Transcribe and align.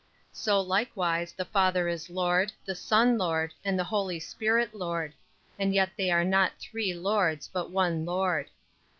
17. 0.31 0.31
So 0.31 0.67
likewise 0.67 1.31
the 1.31 1.45
Father 1.45 1.87
is 1.87 2.09
Lord, 2.09 2.51
the 2.65 2.73
Son 2.73 3.19
Lord, 3.19 3.53
and 3.63 3.77
the 3.77 3.83
Holy 3.83 4.19
Spirit 4.19 4.73
Lord; 4.73 5.11
18. 5.59 5.63
And 5.63 5.75
yet 5.75 5.91
they 5.95 6.09
are 6.09 6.25
not 6.25 6.53
three 6.57 6.91
Lords 6.95 7.47
but 7.47 7.69
one 7.69 8.03
Lord. 8.03 8.49